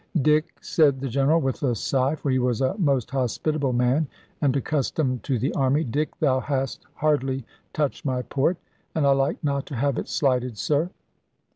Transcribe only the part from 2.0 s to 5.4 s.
for he was a most hospitable man, and accustomed to